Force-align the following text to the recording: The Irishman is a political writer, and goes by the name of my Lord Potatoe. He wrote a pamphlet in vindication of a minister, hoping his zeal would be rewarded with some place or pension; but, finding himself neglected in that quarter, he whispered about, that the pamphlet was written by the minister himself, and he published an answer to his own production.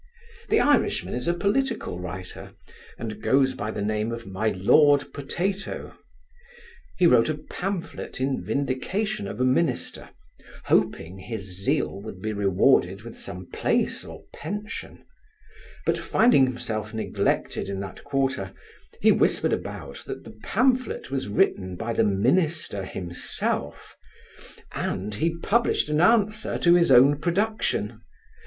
The 0.49 0.59
Irishman 0.59 1.13
is 1.13 1.27
a 1.27 1.33
political 1.35 1.99
writer, 1.99 2.53
and 2.97 3.21
goes 3.21 3.53
by 3.53 3.69
the 3.69 3.83
name 3.83 4.11
of 4.11 4.25
my 4.25 4.49
Lord 4.49 5.13
Potatoe. 5.13 5.95
He 6.97 7.05
wrote 7.05 7.29
a 7.29 7.35
pamphlet 7.37 8.19
in 8.19 8.43
vindication 8.43 9.27
of 9.27 9.39
a 9.39 9.43
minister, 9.45 10.09
hoping 10.65 11.19
his 11.19 11.63
zeal 11.63 12.01
would 12.01 12.19
be 12.19 12.33
rewarded 12.33 13.03
with 13.03 13.15
some 13.15 13.45
place 13.53 14.03
or 14.03 14.23
pension; 14.33 15.05
but, 15.85 15.99
finding 15.99 16.47
himself 16.47 16.95
neglected 16.95 17.69
in 17.69 17.79
that 17.81 18.03
quarter, 18.03 18.53
he 19.01 19.11
whispered 19.11 19.53
about, 19.53 20.01
that 20.07 20.23
the 20.23 20.35
pamphlet 20.41 21.11
was 21.11 21.27
written 21.27 21.75
by 21.75 21.93
the 21.93 22.03
minister 22.03 22.83
himself, 22.85 23.95
and 24.71 25.13
he 25.13 25.37
published 25.43 25.89
an 25.89 26.01
answer 26.01 26.57
to 26.57 26.73
his 26.73 26.91
own 26.91 27.19
production. 27.19 28.01